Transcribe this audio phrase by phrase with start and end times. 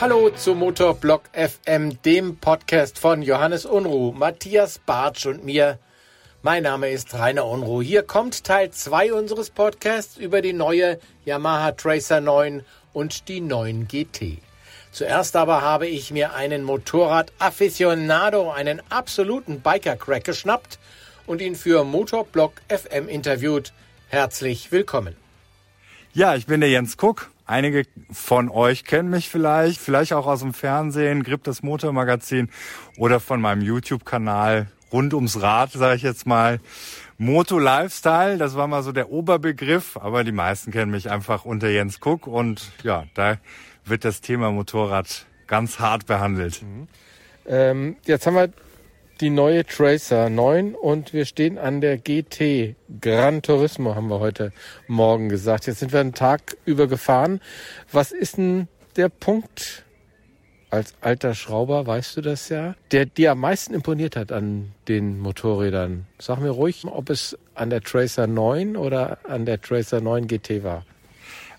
[0.00, 5.78] Hallo zu Motorblock FM, dem Podcast von Johannes Unruh, Matthias Bartsch und mir.
[6.40, 7.82] Mein Name ist Rainer Unruh.
[7.82, 12.64] Hier kommt Teil 2 unseres Podcasts über die neue Yamaha Tracer 9
[12.94, 14.38] und die 9 GT.
[14.90, 20.78] Zuerst aber habe ich mir einen Motorrad-Afficionado, einen absoluten Biker-Crack geschnappt
[21.26, 23.74] und ihn für Motorblock FM interviewt.
[24.08, 25.14] Herzlich willkommen.
[26.14, 27.30] Ja, ich bin der Jens Kuck.
[27.50, 27.82] Einige
[28.12, 32.48] von euch kennen mich vielleicht, vielleicht auch aus dem Fernsehen, Grip das Motormagazin
[32.96, 36.60] oder von meinem YouTube-Kanal rund ums Rad, sage ich jetzt mal.
[37.18, 41.68] Moto Lifestyle, das war mal so der Oberbegriff, aber die meisten kennen mich einfach unter
[41.68, 43.38] Jens Kuck und ja, da
[43.84, 46.62] wird das Thema Motorrad ganz hart behandelt.
[46.62, 46.86] Mhm.
[47.46, 48.50] Ähm, jetzt haben wir
[49.20, 52.74] die neue Tracer 9 und wir stehen an der GT.
[53.00, 54.52] Gran Turismo haben wir heute
[54.86, 55.66] Morgen gesagt.
[55.66, 57.40] Jetzt sind wir einen Tag über gefahren.
[57.92, 59.84] Was ist denn der Punkt
[60.70, 65.20] als alter Schrauber, weißt du das ja, der dir am meisten imponiert hat an den
[65.20, 66.06] Motorrädern?
[66.18, 70.64] Sag mir ruhig, ob es an der Tracer 9 oder an der Tracer 9 GT
[70.64, 70.86] war.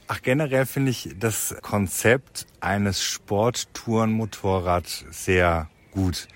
[0.08, 6.28] Ach, generell finde ich das Konzept eines Sporttourenmotorrad sehr gut.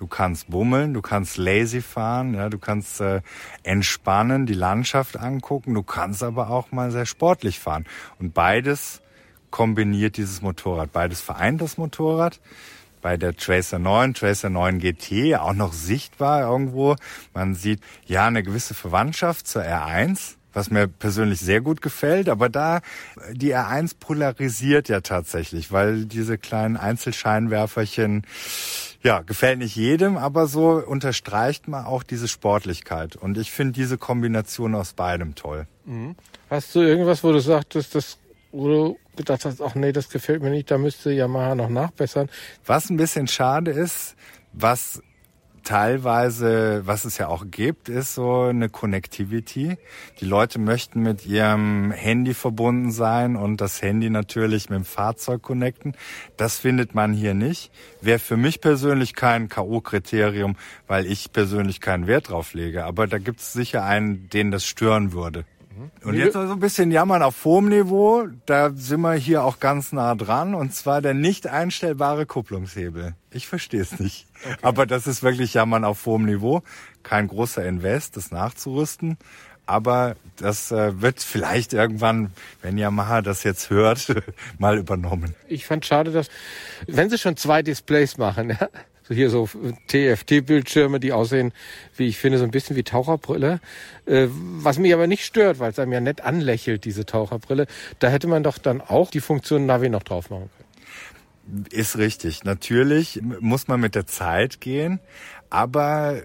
[0.00, 3.20] Du kannst bummeln, du kannst lazy fahren, ja, du kannst äh,
[3.64, 7.84] entspannen, die Landschaft angucken, du kannst aber auch mal sehr sportlich fahren.
[8.18, 9.02] Und beides
[9.50, 10.90] kombiniert dieses Motorrad.
[10.90, 12.40] Beides vereint das Motorrad.
[13.02, 16.96] Bei der Tracer 9, Tracer 9 GT auch noch sichtbar irgendwo.
[17.34, 22.28] Man sieht ja eine gewisse Verwandtschaft zur R1 was mir persönlich sehr gut gefällt.
[22.28, 22.80] Aber da,
[23.32, 28.26] die R1 polarisiert ja tatsächlich, weil diese kleinen Einzelscheinwerferchen,
[29.02, 33.16] ja, gefällt nicht jedem, aber so unterstreicht man auch diese Sportlichkeit.
[33.16, 35.66] Und ich finde diese Kombination aus beidem toll.
[35.84, 36.16] Mhm.
[36.50, 38.18] Hast du irgendwas, wo du sagtest, das,
[38.52, 42.28] wo du gedacht hast, ach nee, das gefällt mir nicht, da müsste Yamaha noch nachbessern?
[42.66, 44.16] Was ein bisschen schade ist,
[44.52, 45.02] was
[45.62, 49.76] teilweise, was es ja auch gibt, ist so eine Connectivity.
[50.20, 55.42] Die Leute möchten mit ihrem Handy verbunden sein und das Handy natürlich mit dem Fahrzeug
[55.42, 55.94] connecten.
[56.36, 57.70] Das findet man hier nicht.
[58.00, 60.56] Wäre für mich persönlich kein K.O.-Kriterium,
[60.86, 62.84] weil ich persönlich keinen Wert drauf lege.
[62.84, 65.44] Aber da gibt es sicher einen, den das stören würde.
[65.80, 65.90] Mhm.
[66.04, 68.26] Und jetzt noch so ein bisschen jammern auf hohem Niveau.
[68.46, 70.54] Da sind wir hier auch ganz nah dran.
[70.54, 73.14] Und zwar der nicht einstellbare Kupplungshebel.
[73.30, 74.26] Ich verstehe es nicht.
[74.44, 74.56] Okay.
[74.62, 76.62] Aber das ist wirklich Jammern auf hohem Niveau.
[77.02, 79.16] Kein großer Invest, das nachzurüsten.
[79.66, 84.12] Aber das äh, wird vielleicht irgendwann, wenn Yamaha das jetzt hört,
[84.58, 85.36] mal übernommen.
[85.46, 86.28] Ich fand schade, dass,
[86.88, 88.68] wenn sie schon zwei Displays machen, ja,
[89.10, 89.48] so hier so
[89.88, 91.52] TFT-Bildschirme, die aussehen,
[91.96, 93.60] wie ich finde, so ein bisschen wie Taucherbrille.
[94.06, 97.66] Äh, was mich aber nicht stört, weil es einem ja nett anlächelt, diese Taucherbrille.
[97.98, 101.66] Da hätte man doch dann auch die Funktion Navi noch drauf machen können.
[101.70, 102.44] Ist richtig.
[102.44, 105.00] Natürlich muss man mit der Zeit gehen,
[105.48, 106.22] aber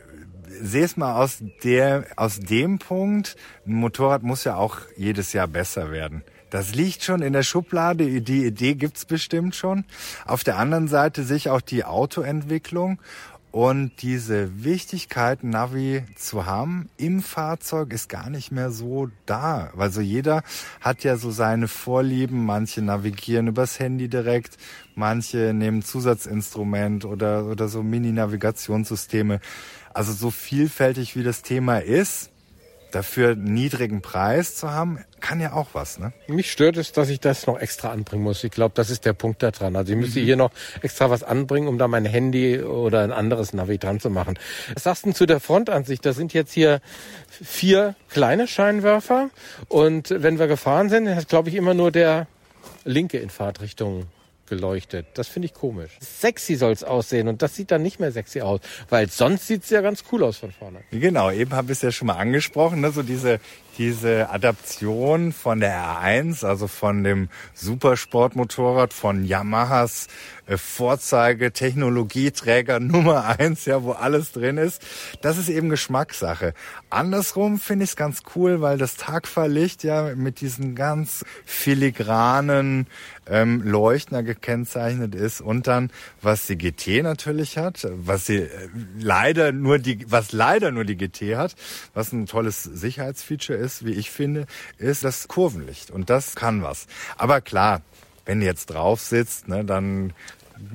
[0.48, 3.36] sehe es mal aus der, aus dem Punkt,
[3.66, 6.24] ein Motorrad muss ja auch jedes Jahr besser werden.
[6.50, 9.86] Das liegt schon in der Schublade, die Idee gibt's bestimmt schon.
[10.26, 13.00] Auf der anderen Seite sehe ich auch die Autoentwicklung
[13.56, 19.72] und diese Wichtigkeit, Navi zu haben im Fahrzeug, ist gar nicht mehr so da.
[19.78, 20.44] Also jeder
[20.82, 22.46] hat ja so seine Vorlieben.
[22.46, 24.58] Manche navigieren übers Handy direkt,
[24.94, 29.40] manche nehmen Zusatzinstrument oder, oder so Mini-Navigationssysteme.
[29.94, 32.32] Also so vielfältig wie das Thema ist,
[32.96, 36.14] dafür niedrigen Preis zu haben, kann ja auch was, ne?
[36.28, 38.44] Mich stört es, dass ich das noch extra anbringen muss.
[38.44, 39.76] Ich glaube, das ist der Punkt da dran.
[39.76, 40.26] Also ich müsste mhm.
[40.26, 40.52] hier noch
[40.82, 44.40] extra was anbringen, um da mein Handy oder ein anderes Navi dran zu machen.
[44.74, 46.06] Was sagst du denn zu der Frontansicht?
[46.06, 46.80] Da sind jetzt hier
[47.30, 49.30] vier kleine Scheinwerfer
[49.68, 52.28] und wenn wir gefahren sind, hat glaube ich immer nur der
[52.86, 54.06] linke in Fahrtrichtung
[54.48, 55.08] geleuchtet.
[55.16, 55.92] Das finde ich komisch.
[56.02, 59.64] Sexy soll es aussehen und das sieht dann nicht mehr sexy aus, weil sonst sieht
[59.64, 60.82] es ja ganz cool aus von vorne.
[60.92, 62.92] Genau, eben habe ich es ja schon mal angesprochen, ne?
[62.92, 63.40] so diese
[63.78, 70.08] diese Adaption von der R1, also von dem Supersportmotorrad von Yamahas
[70.48, 74.82] äh, Vorzeige Technologieträger Nummer eins, ja, wo alles drin ist.
[75.22, 76.54] Das ist eben Geschmackssache.
[76.90, 82.88] Andersrum finde ich es ganz cool, weil das Tagfahrlicht ja mit diesen ganz filigranen
[83.28, 85.90] ähm, Leuchtner gekennzeichnet ist und dann
[86.22, 88.50] was die GT natürlich hat, was sie äh,
[89.00, 91.56] leider nur die was leider nur die GT hat,
[91.96, 94.46] was ein tolles Sicherheitsfeature ist, wie ich finde,
[94.78, 96.88] ist das Kurvenlicht und das kann was.
[97.18, 97.82] Aber klar,
[98.26, 100.14] wenn du jetzt drauf sitzt, ne, dann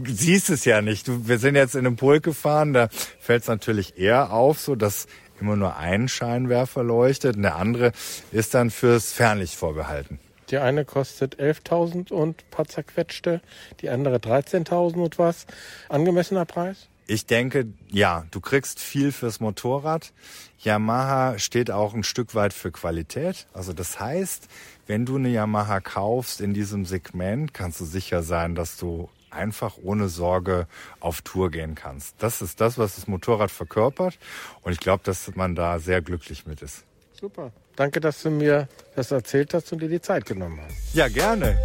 [0.05, 1.09] siehst es ja nicht.
[1.09, 2.89] Du, wir sind jetzt in einem Pulk gefahren, da
[3.19, 5.07] fällt es natürlich eher auf, so dass
[5.41, 7.93] immer nur ein Scheinwerfer leuchtet und der andere
[8.31, 10.19] ist dann fürs Fernlicht vorbehalten.
[10.51, 13.41] Die eine kostet 11.000 und paar zerquetschte,
[13.81, 15.47] die andere 13.000 und was.
[15.89, 16.90] Angemessener Preis?
[17.11, 20.13] Ich denke, ja, du kriegst viel fürs Motorrad.
[20.61, 23.49] Yamaha steht auch ein Stück weit für Qualität.
[23.53, 24.47] Also das heißt,
[24.87, 29.77] wenn du eine Yamaha kaufst in diesem Segment, kannst du sicher sein, dass du einfach
[29.83, 30.69] ohne Sorge
[31.01, 32.15] auf Tour gehen kannst.
[32.21, 34.17] Das ist das, was das Motorrad verkörpert.
[34.63, 36.85] Und ich glaube, dass man da sehr glücklich mit ist.
[37.21, 37.51] Super.
[37.75, 40.95] Danke, dass du mir das erzählt hast und dir die Zeit genommen hast.
[40.95, 41.59] Ja, gerne.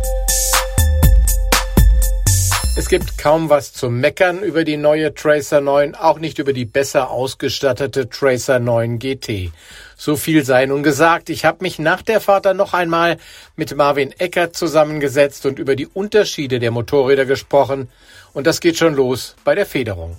[2.78, 6.66] Es gibt kaum was zu meckern über die neue Tracer 9, auch nicht über die
[6.66, 9.52] besser ausgestattete Tracer 9 GT.
[9.96, 11.30] So viel sei nun gesagt.
[11.30, 13.16] Ich habe mich nach der Fahrt dann noch einmal
[13.56, 17.88] mit Marvin Eckert zusammengesetzt und über die Unterschiede der Motorräder gesprochen.
[18.34, 20.18] Und das geht schon los bei der Federung.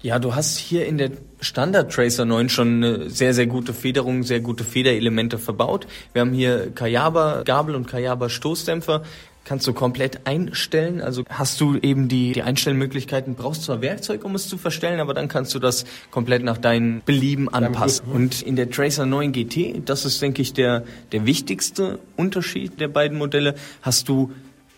[0.00, 1.10] Ja, du hast hier in der
[1.40, 5.86] Standard Tracer 9 schon eine sehr, sehr gute Federung, sehr gute Federelemente verbaut.
[6.14, 9.02] Wir haben hier Kayaba Gabel und Kayaba Stoßdämpfer
[9.44, 11.00] kannst du komplett einstellen.
[11.00, 15.14] Also hast du eben die, die Einstellmöglichkeiten, brauchst zwar Werkzeug, um es zu verstellen, aber
[15.14, 18.06] dann kannst du das komplett nach deinen Belieben anpassen.
[18.10, 22.88] Und in der Tracer 9 GT, das ist, denke ich, der, der wichtigste Unterschied der
[22.88, 24.32] beiden Modelle, hast du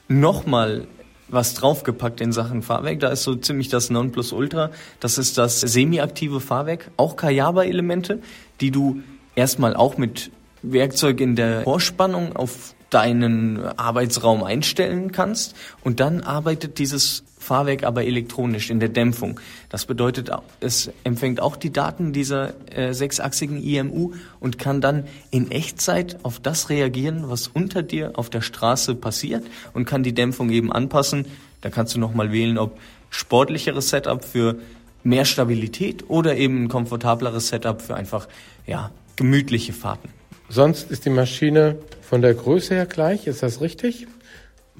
[0.09, 0.87] nochmal
[1.29, 3.01] was draufgepackt in Sachen Fahrwerk.
[3.01, 4.71] Da ist so ziemlich das Nonplusultra.
[5.01, 8.21] Das ist das semi-aktive Fahrwerk, auch Kayaba-Elemente,
[8.61, 9.03] die du
[9.35, 10.31] erstmal auch mit
[10.63, 18.05] Werkzeug in der Vorspannung auf deinen Arbeitsraum einstellen kannst und dann arbeitet dieses Fahrwerk aber
[18.05, 19.39] elektronisch in der Dämpfung.
[19.69, 20.31] Das bedeutet,
[20.61, 26.41] es empfängt auch die Daten dieser äh, sechsachsigen IMU und kann dann in Echtzeit auf
[26.41, 29.45] das reagieren, was unter dir auf der Straße passiert
[29.75, 31.27] und kann die Dämpfung eben anpassen.
[31.61, 32.79] Da kannst du nochmal wählen, ob
[33.11, 34.59] sportlicheres Setup für
[35.05, 38.27] mehr Stabilität oder eben ein komfortableres Setup für einfach
[38.67, 40.11] ja, gemütliche Fahrten.
[40.49, 44.07] Sonst ist die Maschine von der Größe her gleich, ist das richtig?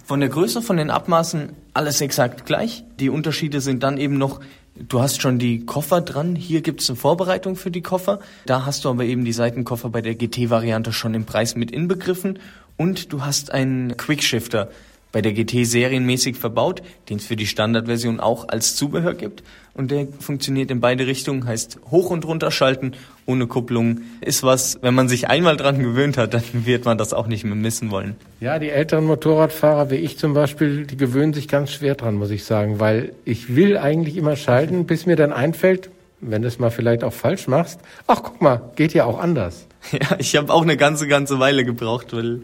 [0.05, 2.85] Von der Größe, von den Abmaßen alles exakt gleich.
[3.01, 4.41] Die Unterschiede sind dann eben noch,
[4.77, 6.37] du hast schon die Koffer dran.
[6.37, 8.21] Hier gibt es eine Vorbereitung für die Koffer.
[8.45, 12.39] Da hast du aber eben die Seitenkoffer bei der GT-Variante schon im Preis mit inbegriffen.
[12.77, 14.71] Und du hast einen Quickshifter
[15.13, 19.43] bei der GT serienmäßig verbaut, den es für die Standardversion auch als Zubehör gibt.
[19.73, 22.93] Und der funktioniert in beide Richtungen, heißt hoch und runter schalten
[23.27, 24.01] ohne Kupplung.
[24.21, 27.45] Ist was, wenn man sich einmal dran gewöhnt hat, dann wird man das auch nicht
[27.45, 28.17] mehr missen wollen.
[28.41, 32.31] Ja, die älteren Motorradfahrer, wie ich zum Beispiel, die gewöhnen sich ganz schwer dran, muss
[32.31, 36.59] ich sagen, weil ich will eigentlich immer schalten, bis mir dann einfällt, wenn du es
[36.59, 39.67] mal vielleicht auch falsch machst, ach guck mal, geht ja auch anders.
[39.93, 42.41] Ja, ich habe auch eine ganze, ganze Weile gebraucht, weil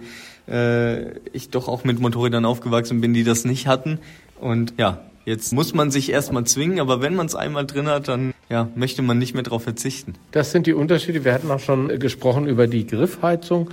[0.53, 3.99] äh, ich doch auch mit Motorrädern aufgewachsen bin, die das nicht hatten.
[4.41, 8.09] Und ja, jetzt muss man sich erstmal zwingen, aber wenn man es einmal drin hat,
[8.09, 10.15] dann ja, möchte man nicht mehr darauf verzichten.
[10.33, 11.25] Das sind die Unterschiede.
[11.25, 13.71] Wir hatten auch schon gesprochen über die Griffheizung.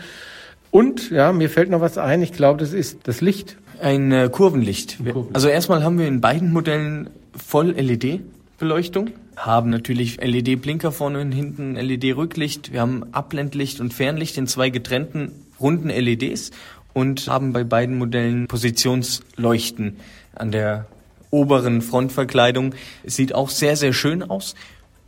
[0.71, 2.21] Und ja, mir fällt noch was ein.
[2.21, 3.57] Ich glaube, das ist das Licht.
[3.81, 4.97] Ein äh, Kurvenlicht.
[4.97, 5.35] Kurvenlicht.
[5.35, 9.11] Also erstmal haben wir in beiden Modellen voll LED-Beleuchtung,
[9.45, 12.74] haben natürlich LED-Blinker vorne und hinten, LED-Rücklicht.
[12.74, 16.51] Wir haben Abblendlicht und Fernlicht in zwei getrennten runden LEDs
[16.94, 19.97] und haben bei beiden Modellen Positionsleuchten
[20.36, 20.88] an der
[21.31, 22.75] oberen Frontverkleidung.
[23.03, 24.56] Es sieht auch sehr, sehr schön aus.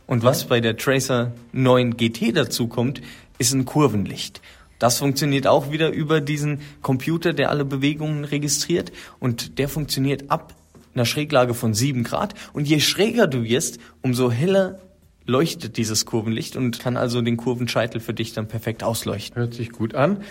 [0.06, 3.02] Und was bei der Tracer 9 GT dazu kommt,
[3.38, 4.40] ist ein Kurvenlicht.
[4.78, 8.92] Das funktioniert auch wieder über diesen Computer, der alle Bewegungen registriert.
[9.20, 10.54] Und der funktioniert ab
[10.94, 12.34] einer Schräglage von 7 Grad.
[12.52, 14.78] Und je schräger du wirst, umso heller
[15.24, 19.40] leuchtet dieses Kurvenlicht und kann also den Kurvenscheitel für dich dann perfekt ausleuchten.
[19.40, 20.22] Hört sich gut an.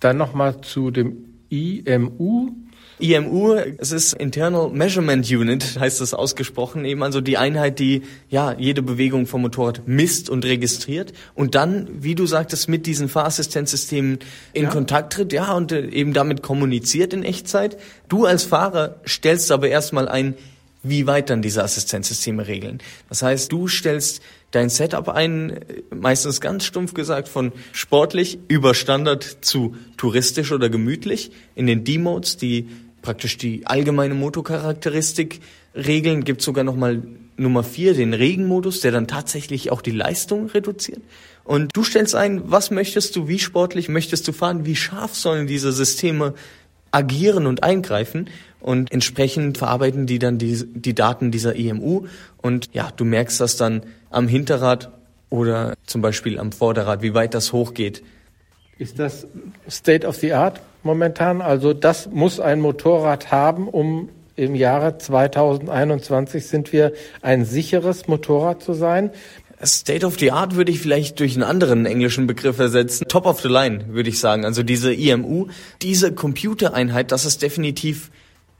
[0.00, 2.52] Dann nochmal zu dem IMU.
[3.00, 8.54] IMU, es ist Internal Measurement Unit, heißt es ausgesprochen, eben also die Einheit, die ja
[8.58, 14.18] jede Bewegung vom Motorrad misst und registriert und dann, wie du sagtest, mit diesen Fahrassistenzsystemen
[14.52, 14.70] in ja.
[14.70, 17.78] Kontakt tritt, ja, und äh, eben damit kommuniziert in Echtzeit.
[18.08, 20.34] Du als Fahrer stellst aber erstmal ein,
[20.82, 22.78] wie weit dann diese Assistenzsysteme regeln.
[23.08, 25.60] Das heißt, du stellst dein Setup ein,
[25.94, 31.30] meistens ganz stumpf gesagt, von sportlich über Standard zu touristisch oder gemütlich.
[31.54, 32.68] In den D-Modes, die
[33.02, 35.40] praktisch die allgemeine Motocharakteristik
[35.74, 37.02] regeln, gibt sogar nochmal
[37.36, 41.00] Nummer vier, den Regenmodus, der dann tatsächlich auch die Leistung reduziert.
[41.44, 45.46] Und du stellst ein, was möchtest du, wie sportlich möchtest du fahren, wie scharf sollen
[45.46, 46.34] diese Systeme
[46.92, 48.28] agieren und eingreifen
[48.60, 52.06] und entsprechend verarbeiten die dann die, die Daten dieser EMU
[52.42, 54.90] und ja, du merkst das dann am Hinterrad
[55.30, 58.02] oder zum Beispiel am Vorderrad, wie weit das hochgeht.
[58.78, 59.26] Ist das
[59.68, 61.42] State of the Art momentan?
[61.42, 68.62] Also das muss ein Motorrad haben, um im Jahre 2021 sind wir ein sicheres Motorrad
[68.62, 69.10] zu sein.
[69.62, 73.04] State of the Art würde ich vielleicht durch einen anderen englischen Begriff ersetzen.
[73.08, 74.46] Top of the Line, würde ich sagen.
[74.46, 75.48] Also diese IMU,
[75.82, 78.10] diese Computereinheit, das ist definitiv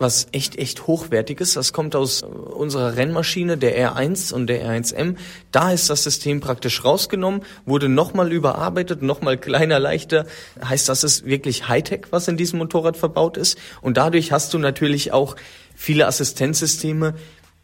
[0.00, 1.52] was echt, echt hochwertiges.
[1.52, 5.16] Das kommt aus unserer Rennmaschine, der R1 und der R1M.
[5.52, 10.26] Da ist das System praktisch rausgenommen, wurde nochmal überarbeitet, nochmal kleiner, leichter.
[10.64, 13.58] Heißt, das ist wirklich Hightech, was in diesem Motorrad verbaut ist.
[13.82, 15.36] Und dadurch hast du natürlich auch
[15.76, 17.14] viele Assistenzsysteme,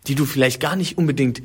[0.06, 1.42] die du vielleicht gar nicht unbedingt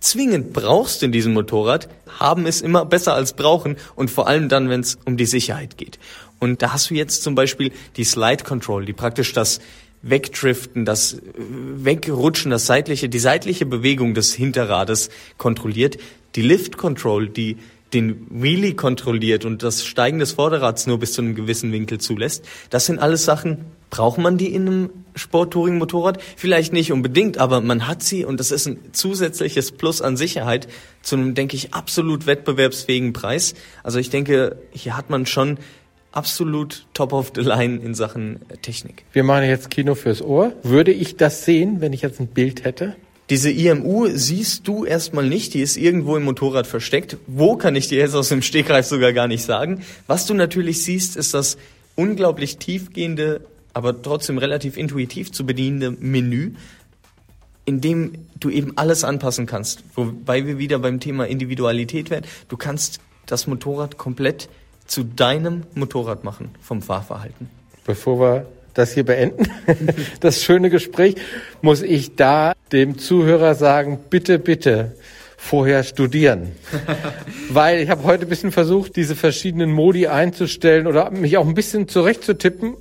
[0.00, 1.88] zwingend brauchst in diesem Motorrad,
[2.18, 5.76] haben es immer besser als brauchen und vor allem dann, wenn es um die Sicherheit
[5.76, 5.98] geht.
[6.40, 9.60] Und da hast du jetzt zum Beispiel die Slide Control, die praktisch das
[10.02, 15.98] Wegdriften, das Wegrutschen, das seitliche, die seitliche Bewegung des Hinterrades kontrolliert.
[16.36, 17.56] Die Lift Control, die
[17.92, 22.44] den Wheelie kontrolliert und das Steigen des Vorderrads nur bis zu einem gewissen Winkel zulässt.
[22.70, 26.22] Das sind alles Sachen, braucht man die in einem Sport-Touring-Motorrad?
[26.36, 30.68] Vielleicht nicht unbedingt, aber man hat sie und das ist ein zusätzliches Plus an Sicherheit
[31.02, 33.54] zu einem, denke ich, absolut wettbewerbsfähigen Preis.
[33.82, 35.58] Also ich denke, hier hat man schon
[36.12, 39.04] absolut top of the line in Sachen Technik.
[39.12, 40.52] Wir machen jetzt Kino fürs Ohr.
[40.62, 42.96] Würde ich das sehen, wenn ich jetzt ein Bild hätte?
[43.30, 47.16] Diese IMU siehst du erstmal nicht, die ist irgendwo im Motorrad versteckt.
[47.28, 49.82] Wo kann ich dir jetzt aus dem Stegreif sogar gar nicht sagen.
[50.08, 51.56] Was du natürlich siehst, ist das
[51.94, 56.54] unglaublich tiefgehende, aber trotzdem relativ intuitiv zu bedienende Menü,
[57.66, 59.84] in dem du eben alles anpassen kannst.
[59.94, 62.26] Wobei wir wieder beim Thema Individualität werden.
[62.48, 64.48] Du kannst das Motorrad komplett
[64.90, 67.48] zu deinem Motorrad machen vom Fahrverhalten.
[67.86, 69.48] Bevor wir das hier beenden,
[70.20, 71.14] das schöne Gespräch,
[71.62, 74.96] muss ich da dem Zuhörer sagen, bitte, bitte
[75.36, 76.52] vorher studieren.
[77.50, 81.54] Weil ich habe heute ein bisschen versucht, diese verschiedenen Modi einzustellen oder mich auch ein
[81.54, 82.74] bisschen zurechtzutippen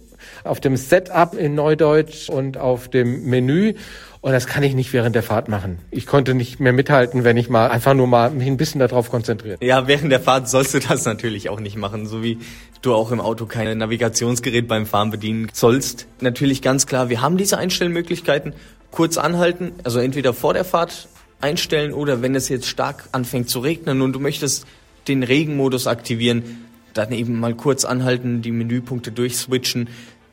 [0.44, 3.76] auf dem Setup in Neudeutsch und auf dem Menü.
[4.22, 5.80] Und das kann ich nicht während der Fahrt machen.
[5.92, 9.10] Ich konnte nicht mehr mithalten, wenn ich mal einfach nur mal mich ein bisschen darauf
[9.10, 9.58] konzentriere.
[9.62, 12.38] Ja, während der Fahrt sollst du das natürlich auch nicht machen, so wie
[12.82, 16.06] du auch im Auto kein Navigationsgerät beim Fahren bedienen sollst.
[16.20, 18.54] Natürlich ganz klar, wir haben diese Einstellmöglichkeiten.
[18.92, 21.08] Kurz anhalten, also entweder vor der Fahrt
[21.40, 24.66] einstellen oder wenn es jetzt stark anfängt zu regnen und du möchtest
[25.08, 29.88] den Regenmodus aktivieren, dann eben mal kurz anhalten, die Menüpunkte durchswitchen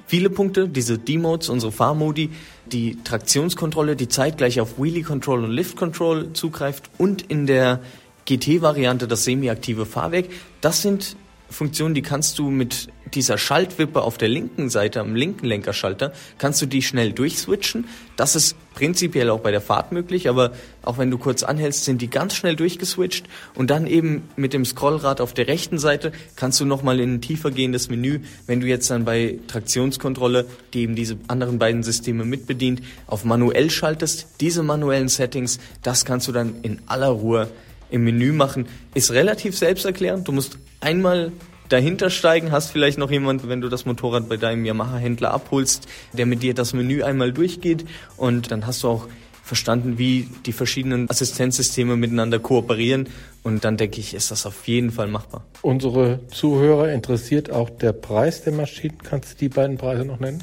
[0.06, 2.30] viele Punkte, diese D-Modes, unsere Fahrmodi,
[2.66, 7.80] die Traktionskontrolle, die zeitgleich auf Wheelie Control und Lift Control zugreift und in der
[8.26, 10.26] GT-Variante das semi-aktive Fahrwerk.
[10.60, 11.16] Das sind
[11.48, 16.60] Funktion, die kannst du mit dieser Schaltwippe auf der linken Seite, am linken Lenkerschalter, kannst
[16.62, 17.86] du die schnell durchswitchen.
[18.16, 22.02] Das ist prinzipiell auch bei der Fahrt möglich, aber auch wenn du kurz anhältst, sind
[22.02, 26.60] die ganz schnell durchgeswitcht und dann eben mit dem Scrollrad auf der rechten Seite kannst
[26.60, 30.94] du nochmal in ein tiefer gehendes Menü, wenn du jetzt dann bei Traktionskontrolle, die eben
[30.94, 36.56] diese anderen beiden Systeme mitbedient, auf manuell schaltest, diese manuellen Settings, das kannst du dann
[36.62, 37.48] in aller Ruhe
[37.90, 40.26] im Menü machen, ist relativ selbsterklärend.
[40.26, 41.32] Du musst einmal
[41.68, 46.26] dahinter steigen, hast vielleicht noch jemand, wenn du das Motorrad bei deinem Yamaha-Händler abholst, der
[46.26, 47.84] mit dir das Menü einmal durchgeht
[48.16, 49.08] und dann hast du auch
[49.42, 53.08] verstanden, wie die verschiedenen Assistenzsysteme miteinander kooperieren
[53.44, 55.44] und dann denke ich, ist das auf jeden Fall machbar.
[55.62, 58.98] Unsere Zuhörer interessiert auch der Preis der Maschinen.
[59.04, 60.42] Kannst du die beiden Preise noch nennen?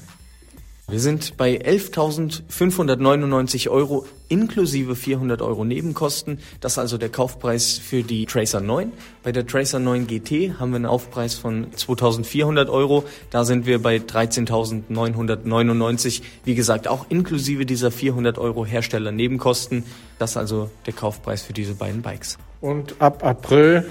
[0.93, 6.37] Wir sind bei 11.599 Euro inklusive 400 Euro Nebenkosten.
[6.61, 8.91] Das ist also der Kaufpreis für die Tracer 9.
[9.23, 13.05] Bei der Tracer 9 GT haben wir einen Aufpreis von 2.400 Euro.
[13.31, 16.21] Da sind wir bei 13.999.
[16.45, 19.85] Wie gesagt, auch inklusive dieser 400 Euro Hersteller Nebenkosten.
[20.19, 22.37] Das ist also der Kaufpreis für diese beiden Bikes.
[22.61, 23.87] Und ab April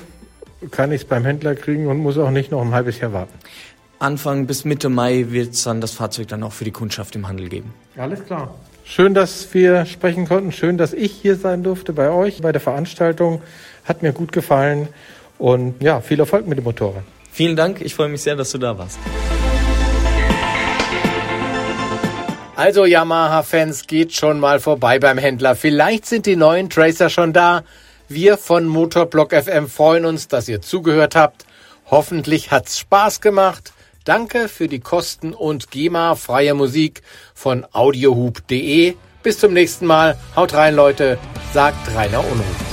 [0.71, 3.35] kann ich es beim Händler kriegen und muss auch nicht noch ein halbes Jahr warten.
[4.03, 7.29] Anfang bis Mitte Mai wird es dann das Fahrzeug dann auch für die Kundschaft im
[7.29, 7.73] Handel geben.
[7.97, 8.53] Alles klar.
[8.85, 10.51] Schön, dass wir sprechen konnten.
[10.51, 13.43] Schön, dass ich hier sein durfte bei euch bei der Veranstaltung.
[13.85, 14.89] Hat mir gut gefallen.
[15.39, 17.05] Und ja, viel Erfolg mit dem Motorrad.
[17.31, 17.81] Vielen Dank.
[17.81, 18.99] Ich freue mich sehr, dass du da warst.
[22.57, 25.55] Also Yamaha-Fans, geht schon mal vorbei beim Händler.
[25.55, 27.63] Vielleicht sind die neuen Tracer schon da.
[28.09, 31.47] Wir von Motorblock FM freuen uns, dass ihr zugehört habt.
[31.87, 33.73] Hoffentlich hat's Spaß gemacht.
[34.05, 37.03] Danke für die Kosten- und GEMA-freie Musik
[37.35, 38.95] von audiohub.de.
[39.23, 40.19] Bis zum nächsten Mal.
[40.35, 41.19] Haut rein, Leute,
[41.53, 42.72] sagt Rainer Unruh.